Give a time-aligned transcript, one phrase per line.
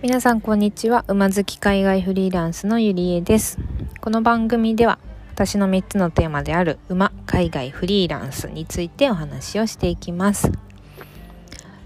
[0.00, 1.04] 皆さんこんにちは。
[1.08, 3.58] 馬好き海外フリーランスのゆりえです。
[4.00, 5.00] この番組では
[5.32, 10.52] 私の3つのテーマである馬海外フリーランスについてお話をしていきます。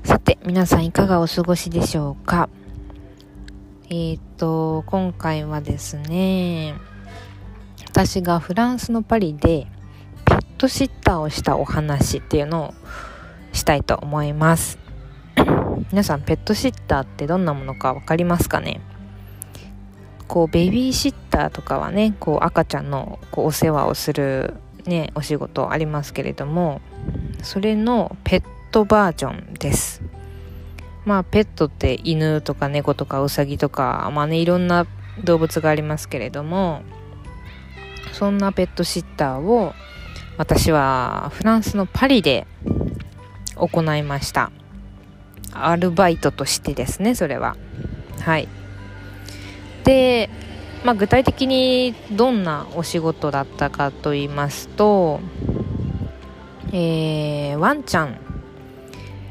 [0.05, 2.51] さて皆さんいかがお過ごしでしょうか？
[3.89, 6.75] えっ、と今回はですね
[7.89, 9.67] 私がフランスのパリで
[10.27, 12.75] ペットシッターをしたお話っていうのを
[13.55, 14.82] したいと思います。
[15.93, 18.81] 皆さんペットシッターってどんなものか分かりますかね？
[20.27, 24.55] こうベビーシッターとかはねこう赤ちゃんのこうお世話をする
[24.87, 26.81] ねお仕事ありますけれども
[27.43, 30.01] それのペットバージョンです。
[31.05, 34.87] まあペットって犬とか猫とかウサギとかまあねいろんな
[35.23, 36.81] 動物がありますけれども
[38.15, 39.75] そんなペットシッターを
[40.39, 42.47] 私はフランスのパリで
[43.57, 44.51] 行いました。
[45.53, 47.57] アルバイトとしてですねそれは。
[48.21, 48.49] はい。
[49.85, 50.31] で、
[50.85, 55.21] まあ、具体的にどんなお仕事だったかと言いますと、
[56.73, 58.19] えー、ワンちゃん。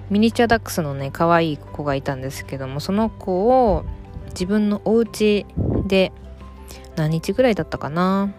[0.10, 3.86] ミニチュアダックスのね可愛い子がいたんですけどもその子を
[4.32, 5.46] 自分のお家
[5.88, 6.12] で
[6.98, 8.34] 何日ぐらいだったかな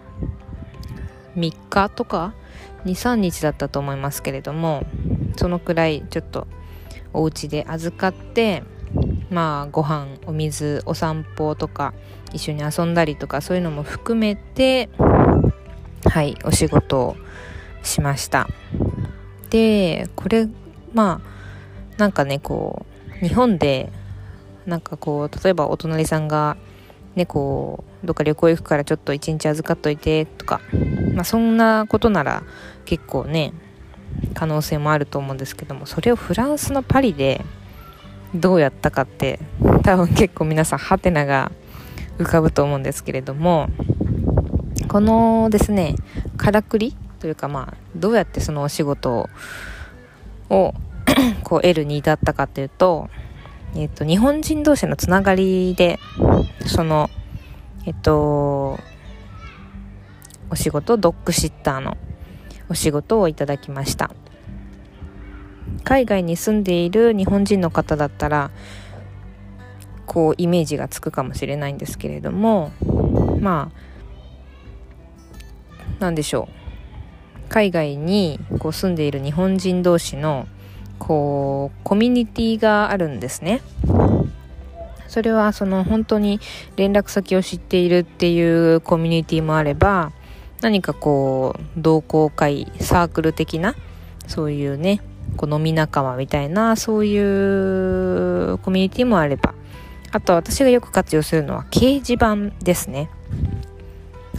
[1.35, 2.35] ？3日とか
[2.85, 4.85] ？23日だったと思いますけれども
[5.35, 6.47] そのくらいちょっと
[7.13, 8.63] お家で預かって
[9.29, 11.93] まあご飯お水お散歩とか
[12.33, 14.89] 一緒に遊んだりとかそういうのも含めて
[16.05, 17.15] はいお仕事を
[17.81, 18.47] しました。
[19.49, 20.47] でこれ
[20.93, 22.85] まあなんかねこ
[23.21, 23.91] う日本で
[24.65, 26.57] なんかこう例えばお隣さんが
[27.15, 30.61] ねこうどっか旅行行くからちょっと一日預かっといてとか
[31.13, 32.43] まあそんなことなら
[32.85, 33.53] 結構ね
[34.33, 37.43] 可能性もあると思うんですけどもそれをフランスのパリで
[38.35, 39.39] どうやったかって
[39.83, 41.51] 多分結構皆さんハテナが
[42.17, 43.69] 浮かぶと思うんですけれども
[44.87, 45.95] このですね
[46.37, 49.29] からくりというかまあどうやってそのお仕事
[50.49, 50.73] を
[51.43, 53.09] こう得るに至ったかというと,、
[53.75, 55.99] えっと日本人同士のつながりで
[56.65, 57.09] その
[57.85, 58.79] えっと
[60.49, 61.97] お仕事ドッグシッターの
[62.73, 64.09] お仕事をいただきました。
[65.83, 68.49] 海外に住んでいる日本人の方だったら
[70.07, 72.71] こうイメージがつくかもしれないんですけれども
[73.39, 73.77] まあ
[75.99, 77.49] 何でしょう。
[77.49, 80.47] 海外にこう住んでいる日本人同士の
[80.97, 83.61] こうコミュニティがあるんですね。
[85.07, 86.39] それはその本当に
[86.75, 90.11] 連絡先を知っているっていうコミュニティもあれば
[90.63, 93.75] 何かこう同好会サークル的な
[94.27, 95.01] そういうね
[95.35, 99.53] こう飲み仲間みたいなそういうコミュニティもあれば。
[100.15, 103.09] あと私がよく活用するのは掲示板ですね。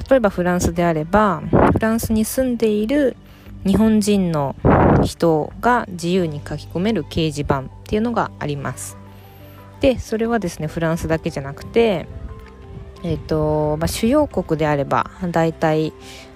[0.09, 1.43] 例えばフランスであれば
[1.73, 3.17] フランスに住んでいる
[3.67, 4.55] 日本人の
[5.03, 8.97] 人が自由に書き込める掲示板っていうのがあります。
[9.81, 12.06] でそれはですねフランスだけじゃなくて
[13.04, 15.92] え、ー、と、まあ、主要国であれば大体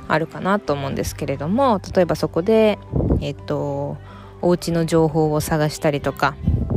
[0.06, 2.78] あるかなと思うんですけれども例えばそこで
[3.20, 3.96] えっ、ー、と
[4.40, 6.36] お家の情報を探したりとか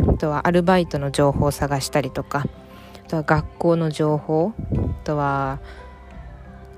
[0.09, 2.46] あとはアルバイトの情報を探したりとか
[3.06, 5.59] あとは学校の情報あとは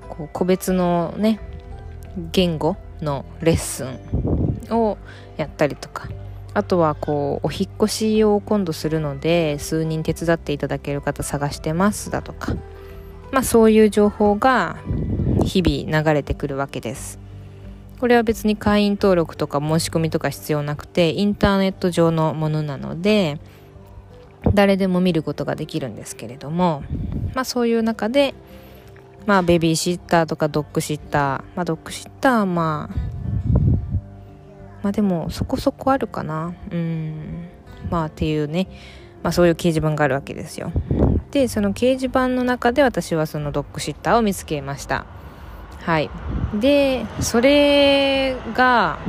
[0.08, 1.40] こう個別のね
[2.32, 3.98] 言語のレッスン
[4.70, 4.98] を
[5.36, 6.08] やったりとか
[6.52, 12.54] あとはこうお引っ越しを今度するので数人手伝っていただける方探してますだとか。
[13.34, 14.78] まあ、そういう情報が
[15.44, 17.18] 日々流れてくるわけです。
[17.98, 23.40] これは別に会員登録とか申し込みとか必要なくてインターネット上のものなので
[24.52, 26.84] 誰でも見ることができるんですけれども、
[27.34, 28.34] まあ、そういう中で、
[29.26, 32.98] まあ、ベビーシッターとかドッグシッター、まあ、ドッグシッターはまあ
[34.84, 36.54] まあでもそこそこあるかな。
[36.70, 37.48] うん。
[37.90, 38.68] まあっていうね、
[39.22, 40.70] まあ、そういう掲示板があるわけですよ。
[41.34, 45.04] でその掲示板の中で私はそのドッグシッターを見つけました。
[45.82, 46.08] はい。
[46.60, 49.00] でそれが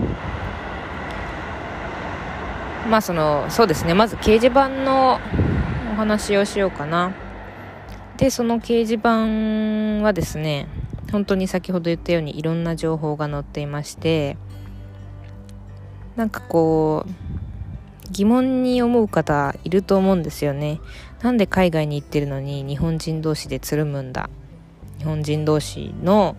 [2.89, 3.94] まあそのそうですね。
[3.94, 5.19] まず掲示板の
[5.94, 7.13] お話をしようかな。
[8.18, 10.68] でその掲示板はですね
[11.12, 14.36] 本当に先ほど言ったようにいろんな情報が載っていまして
[16.16, 17.25] なんかこう
[18.10, 20.80] 疑問に思う方いると思うんですよね。
[21.21, 24.29] なんで海外に行ってるのに日本人同士でつるむんだ？
[25.00, 26.35] 日本人同士の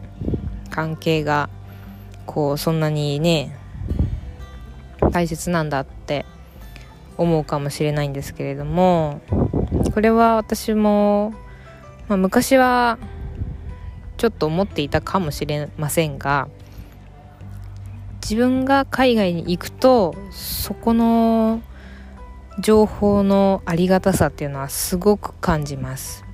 [0.71, 1.49] 関係が
[2.25, 3.57] こうそんなにね
[5.11, 6.25] 大切なんだって
[7.17, 9.21] 思うかもしれないんですけれども
[9.95, 11.33] これは私も、
[12.09, 12.99] まあ、昔は
[14.17, 16.49] ちょっと思っていたかもしれませんが
[18.23, 21.63] 自分が海外に行くとそこの
[22.59, 26.25] 情報のありがたさっていうのはすごく感じます。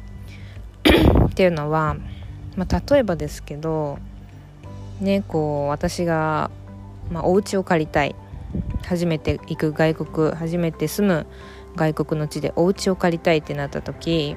[1.26, 1.96] っていうのは、
[2.56, 3.98] まあ、例えばですけど
[5.00, 6.50] ねこう私が、
[7.10, 8.14] まあ、お家を借りたい。
[8.84, 11.26] 初めて行く外国初めて住む
[11.74, 14.36] 外国の地でお家を借りたいってなった時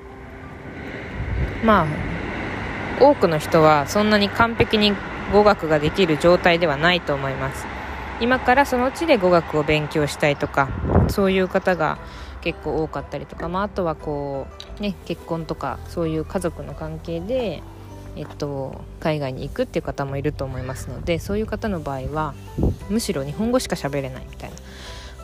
[1.65, 4.93] まあ多くの人はそんなに完璧に
[5.33, 7.65] 語学ができる状態ではないと思います。
[8.21, 10.69] 今からその地で語学を勉強したいとか
[11.09, 11.97] そういう方が
[12.41, 14.47] 結構多かったりとか、まあ、あとはこ
[14.79, 17.63] う、ね、結婚とかそういう家族の関係で、
[18.15, 22.33] えっと、海外に行くっていう方もいると思いますのでそういう方の場合は
[22.89, 24.55] むしろ日本語しか喋れないみたいな、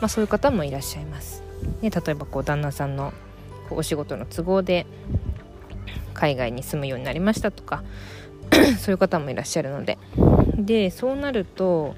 [0.00, 1.42] まあ、そういう方もいらっしゃいます。
[1.80, 3.12] ね、例えばこう旦那さんの
[3.70, 4.84] お仕事の都合で
[6.12, 7.84] 海外に住むようになりましたとか
[8.78, 9.96] そういう方もいらっしゃるので
[10.56, 11.94] でそうなると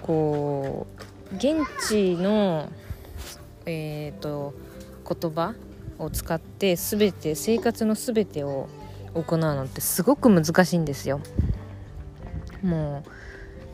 [0.00, 0.86] こ
[1.32, 2.70] う現地の
[3.66, 4.54] えーと、
[5.08, 5.54] 言葉
[5.98, 8.68] を使って全て生活の全てを
[9.14, 11.20] 行うのってすごく難しいんですよ。
[12.62, 13.02] も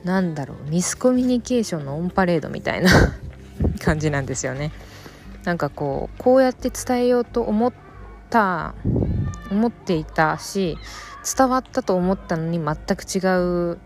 [0.05, 2.91] うなんだろうミスコミュニケーションのオンパレードみたいな
[3.85, 4.73] 感じなんですよね。
[5.45, 7.73] なんかこうこうやって伝えようと思っ
[8.31, 8.75] た
[9.51, 10.77] 思っていたし
[11.37, 13.79] 伝わったと思ったのに全く違う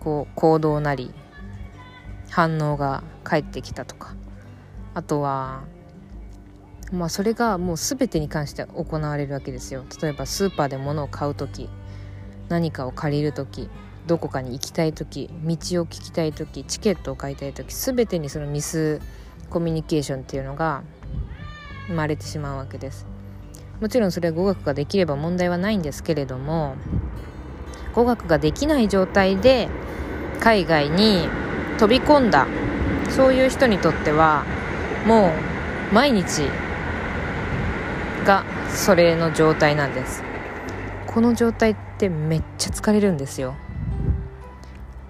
[0.00, 1.12] こう行動なり
[2.30, 4.14] 反応が返ってきたとか
[4.96, 5.64] あとは
[6.90, 9.84] まあそれがもう全てに関して行われるわけですよ。
[10.00, 11.68] 例えばスーパーで物を買う時
[12.48, 13.68] 何かを借りる時
[14.06, 15.52] どこかに行きたい時道
[15.82, 19.02] を聞きたい時チケットを買いたい時全てにそのミス
[19.50, 20.82] コミュニケーションっていうのが
[21.88, 23.06] 生まれてしまうわけです。
[23.82, 26.74] もちろんそれは語学ができれば問題はないんですけれども
[27.92, 29.68] 語学ができない状態で
[30.40, 31.28] 海外に
[31.78, 32.46] 飛び込んだ
[33.10, 34.46] そういう人にとっては
[35.06, 35.32] も
[35.90, 36.42] う毎日
[38.26, 40.24] がそれの状態なんです。
[41.06, 43.54] この状態ってめっちゃ疲れるんですよ。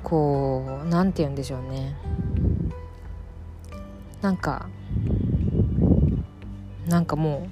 [0.03, 1.97] こう何て言うんでしょうね。
[4.21, 4.69] なんか
[6.87, 7.49] なんかも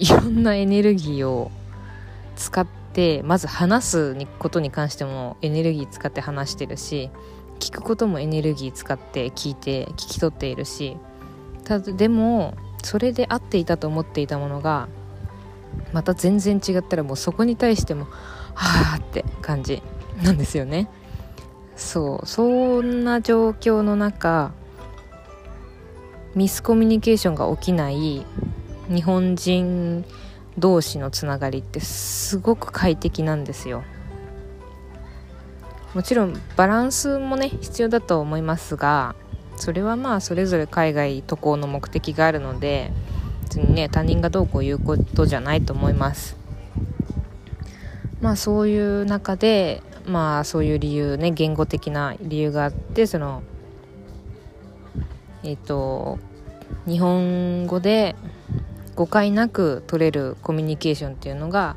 [0.00, 1.52] ういろんなエネルギーを
[2.34, 7.10] 使ってまず話すことに関してもエネルギー使って話してるし
[7.60, 10.96] 聞くこともエネルギー使って聞いて聞き取っているし
[11.66, 12.54] ただでも
[12.84, 14.88] それで合っていたと思っていたものが
[15.92, 18.04] また全然違ったらもうそこに対しても
[18.54, 19.82] はあって感じ
[20.22, 20.88] なんですよね。
[21.74, 24.52] そうそんな状況の中
[26.34, 28.24] ミスコミュニケーションが起きない
[28.88, 30.04] 日本人
[30.58, 33.82] 同士のつながりってすごく快適なんですよ。
[35.94, 39.16] もちろんバランスもね必要だと思いますが
[39.56, 42.92] それはまあそれぞれ海外渡航の目的があるので
[43.42, 46.36] 別にね他人がどうこう言うことじゃないと思います。
[48.20, 53.42] まあそういう中でまあそういう理由ね言語的な理由があってその
[55.42, 56.18] えっ、と
[56.86, 58.16] 日本語で
[58.96, 61.76] 誤解なく取れるコミュニケーションっていうのが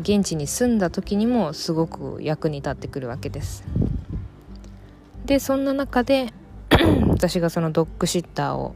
[0.00, 3.64] 現地に住んだ時にもすごく役に立ってくるわけです。
[5.24, 6.32] でそんな中で
[7.08, 8.74] 私がそのドッグシッターを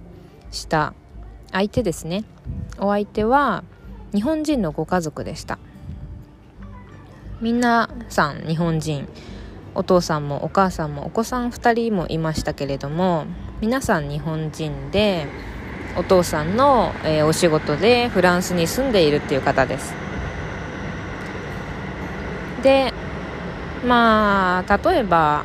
[0.50, 0.94] した
[1.52, 2.24] 相手ですね。
[2.78, 3.64] お相手は
[4.14, 5.58] 日本人のご家族でした。
[7.40, 9.08] 皆さん日本人
[9.74, 13.26] お父さんもお母さんもお子さん2人もいましたけれども
[13.60, 15.28] 皆さん日本人で
[15.96, 19.94] お父さんの、えー、お仕事でフランスに住んでいるっていう方です。
[22.62, 22.92] で
[23.86, 25.44] まあ例えば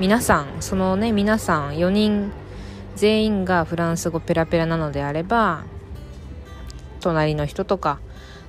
[0.00, 2.30] 皆さんそのね皆さん4人
[2.94, 5.64] 全員がフランス語ペラペラなのであれば
[7.00, 7.98] 隣の人とか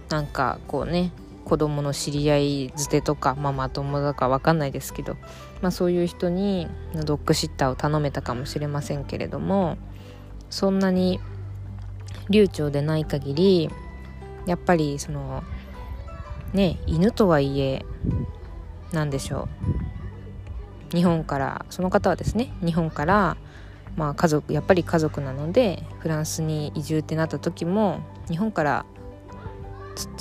[0.09, 1.11] なんかこうね
[1.45, 5.17] 子供の知り合いづてとかママ友だか分かんないですけど、
[5.61, 9.77] まあ、そういう人にドッグシッターを頼めたかもしれませんけれども
[10.51, 11.19] そんなに
[12.29, 13.69] 流暢でない限り
[14.45, 15.43] やっぱりその
[16.53, 17.83] ね犬とはいえ
[18.91, 19.49] 何でしょ
[19.85, 19.88] う。
[20.91, 23.37] 日本からその方はですね日本から
[23.95, 28.85] まあ家族やっぱり家族なのでフランスに移住ってなった時も日本から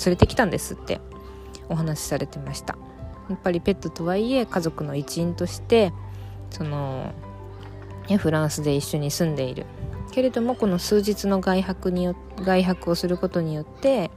[0.05, 0.99] 連れてきたんですって
[1.69, 2.77] お話しされてました。
[3.29, 5.93] やっぱりペットとはいえ家族の一員として
[6.49, 7.13] その
[8.17, 9.65] フランスで一緒に住んでいる。
[10.11, 14.09] けれどもこの数日の外泊によ外泊をすることによって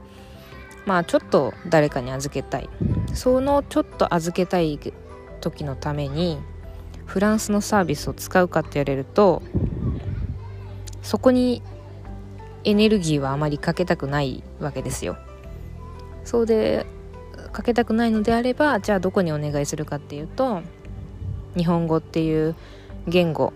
[0.87, 2.69] まあちょっと誰かに預けたい。
[3.13, 4.79] そのちょっと預けたい
[5.43, 6.39] 時のために
[7.05, 9.43] フランスのサービスを使うかって言われると
[11.01, 11.61] そこに
[12.63, 15.17] エネルギーはあまりかけたくないわけですよ。
[16.23, 16.85] そうで
[17.51, 20.61] かけたくないのであればじゃあどこにお願いするかっていうと
[21.55, 22.55] 日本語っていう
[23.07, 23.51] 言語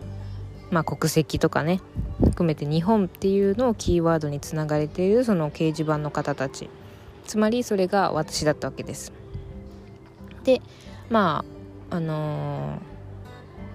[0.70, 1.80] まあ国籍とかね
[2.22, 6.70] 含めて日本っていうのをキーワードにつながれているその掲示板の方たち
[7.26, 9.14] つまりそれが私だったわけです
[10.44, 10.62] で
[11.10, 11.57] まあ
[11.90, 12.80] あの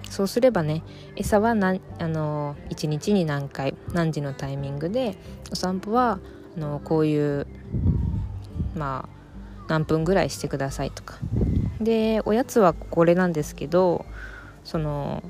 [0.03, 0.83] ー、そうすればね
[1.15, 5.17] 餌はな、あのー、1日に何回何時のタイミングで
[5.51, 6.19] お散歩は
[6.55, 7.47] あのー、こういう
[8.75, 9.23] まあ
[9.67, 11.17] 何分ぐらいしてくださいとか。
[11.79, 14.05] でおやつはこれなんですけど
[14.63, 15.21] その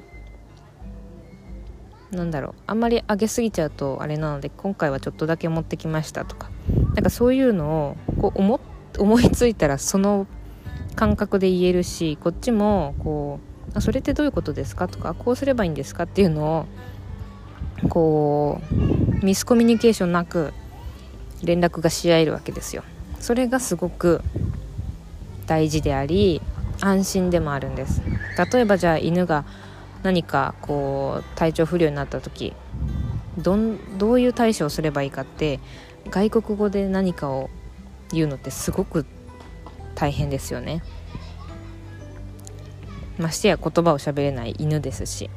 [2.12, 6.52] なんだろうあんまり上げすぎちゃうとあれなので今回はちょっとだけ持ってきましたとか。
[6.94, 8.60] なんかそういうのをこう思
[9.00, 10.28] 思いついたらその
[10.96, 13.40] 感覚で言えるしこっちもこ
[13.74, 14.88] うあそれってどういうことですか？
[14.88, 16.04] とかこうすればいいんですか？
[16.04, 16.68] っていうの
[17.82, 18.62] をこ
[19.22, 20.54] うミスコミュニケーションなく
[21.44, 22.84] 連絡がし合えるわけですよ。
[23.20, 24.22] それがすごく
[25.48, 26.42] 大事であり
[26.82, 28.02] 安心でもあるんです。
[28.54, 29.46] 例えばじゃあ犬が
[30.04, 32.54] 何かこう体調不良になった時
[33.38, 35.60] どんどういう対処をすればいいかって
[36.10, 37.50] 外国語で何かを
[38.12, 39.06] 言うのってすごく
[39.96, 40.84] 大変ですよね。
[43.18, 45.30] ましてや言葉を喋れない犬ですし。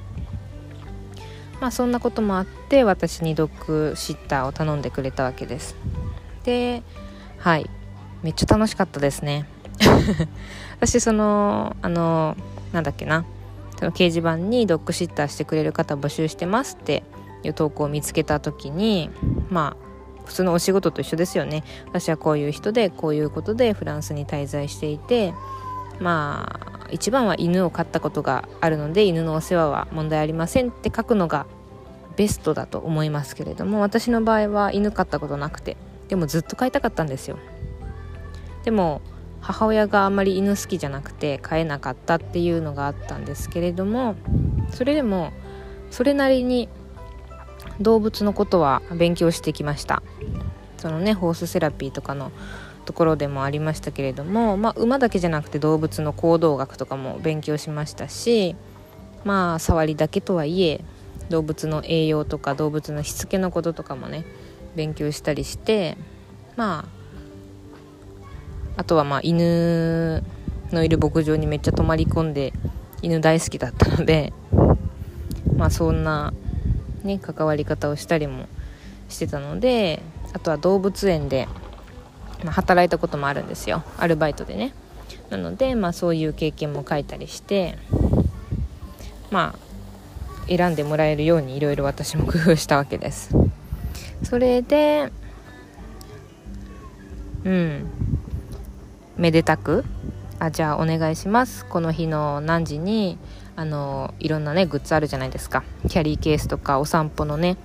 [1.61, 5.77] まあそんなこともあって私にドッグシッターを頼んでくれたわけです。
[6.45, 6.83] で
[7.39, 7.69] はい。
[8.23, 9.47] めっちゃ楽しかったですね。
[10.81, 12.37] 私そのあの
[12.73, 13.25] なんだっけな。
[13.79, 17.03] その掲示板にドッグシッターしてくれる方募集してますって
[17.45, 19.11] いう投稿を見つけた時に
[19.51, 19.96] まあ
[20.27, 21.65] 普通のお仕事と一緒ですよね。
[21.87, 25.33] 私はこういう人でこういうことでフランスに滞在していて
[26.01, 31.47] まあ一番は犬を飼ったことがあるので犬のお世話は問題ありませんって書くのが
[32.17, 35.77] ベストだと思いますけれども私の場合は犬飼ったことなくて
[36.09, 37.39] でもずっと飼いたかったんですよ。
[38.65, 39.01] でも
[39.41, 44.17] 母親があんまり犬好きじゃなくて飼えなかったっていうのがあったんですけれども
[44.73, 45.31] それでも
[45.93, 46.69] それなりに
[47.81, 50.03] 動物のことは勉強してきました。
[50.79, 52.31] そのねホースセラピーとかの
[52.85, 58.55] ところでもありましたけれども、まあ、馬だけじゃなくて動物の行動学とかも勉強しましたし
[59.25, 60.85] まあ触りだけとはいえ
[61.29, 64.25] 動物の栄養とか動物のしつけのこととかもね
[64.77, 65.99] 勉強したりして
[66.55, 66.87] ま
[68.77, 70.23] ああとはまあ犬
[70.71, 72.53] のいる牧場にめっちゃ泊まり込んで
[73.03, 74.33] 犬大好きだったので
[75.57, 76.33] まあそんな
[77.07, 78.47] ね関わり方をしたりも
[79.09, 81.49] してたのであとは動物園で、
[82.45, 83.83] まあ、働いたこともあるんですよ。
[83.97, 84.75] アルバイトでね。
[85.31, 87.79] なので、まあ、そういう経験も書いたりして
[89.31, 89.67] まあ
[90.49, 93.31] 選んでもらえるようにいろいろ私も工夫したわけです。
[94.23, 95.11] それで
[97.45, 97.87] うん。
[99.17, 99.85] めでたく。
[100.39, 101.65] あじゃあお願いします。
[101.65, 103.19] この日の何時に
[103.57, 105.65] あのいろんなねグッズあるじゃないですか。
[105.89, 107.57] キャリーケースとかお散歩のね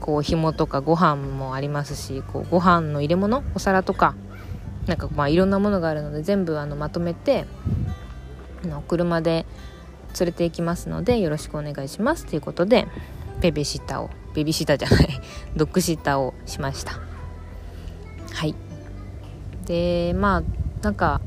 [0.00, 4.14] こう紐とかご飯もありますしこうご飯の入れ物お皿とか
[4.86, 7.46] なんかまあいろんなものがあるので全部あのまとめて
[8.64, 9.46] の車で
[10.18, 12.86] 連れて行きますのでよろしくお願いしますということで
[13.40, 15.08] ベビーシッターをベビーシッターじゃない
[15.56, 16.92] ドッグシッターをしました。
[18.32, 18.54] はい。
[19.66, 20.42] でまあ
[20.82, 21.20] なんか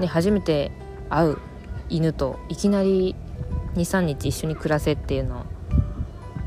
[0.00, 0.72] ね初めて
[1.08, 1.38] 会う
[1.88, 3.14] 犬といきなり
[3.74, 5.44] 23日一緒に暮らせっていうの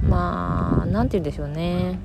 [0.01, 1.99] まあ何て言うんでしょうね。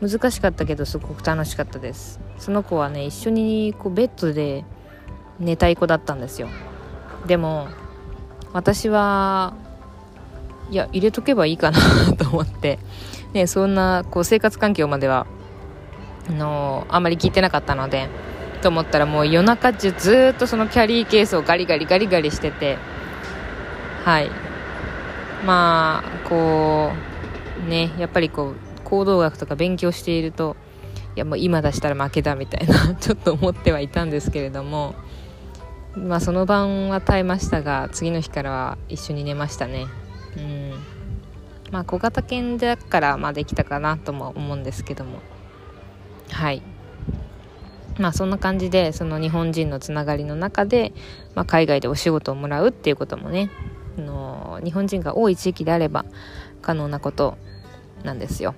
[0.00, 2.18] 難しかったけどすごく楽しかったです。
[2.38, 4.64] その子はね一緒にこうベッドで
[5.38, 6.48] 寝たい子だったんですよ。
[7.26, 7.68] でも
[8.52, 9.54] 私は
[10.70, 11.78] いや入れとけばいいかな
[12.16, 12.78] と思って。
[13.32, 15.26] ねそんなこう生活環境までは
[16.28, 18.08] あのあんまり聞いてなかったので
[18.62, 22.78] と思ったらもう夜中中ずっとそのキャリーケースをガリガリガリガリしてて。
[24.04, 24.30] はい。
[25.44, 26.92] まあこ
[27.66, 30.56] うねやっぱりこう行動学とか勉強していると
[31.16, 34.94] いやもう今出したら負けだみたいな ちょっと思ってはいたんですけれども。
[35.94, 39.86] まあその晩は耐えましたが次の日からは一緒に寝ましたね。
[40.38, 40.72] うん。
[41.70, 45.18] まあ小型犬だからまあできたかなとも思うんですけども。
[46.30, 46.62] はい。
[47.98, 50.92] まあそんな感じでその日本人のつながりの中で、
[51.34, 53.50] まあ、海外でお仕事をもらうっていうこともね
[53.98, 56.04] あの日本人が多い地域であれば
[56.62, 57.36] 可能なこと
[58.04, 58.54] なんですよ。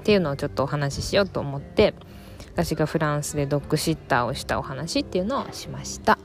[0.00, 1.94] っていうのをちょっとお話ししようと思って
[2.52, 6.18] 私がフランスでドッグシッターをしたお話っていうのをしました。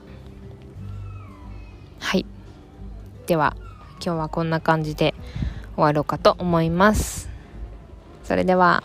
[1.99, 2.25] はい。
[3.27, 3.55] では
[4.03, 5.13] 今日はこんな感じで
[5.75, 7.29] 終わろうかと思います。
[8.23, 8.83] それでは。